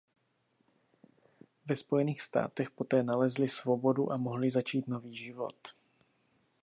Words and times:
Ve 1.65 1.75
Spojených 1.75 2.21
státech 2.21 2.71
poté 2.71 3.03
nalezli 3.03 3.49
svobodu 3.49 4.11
a 4.11 4.17
mohli 4.17 4.49
začít 4.49 4.87
nový 4.87 5.15
život. 5.15 5.55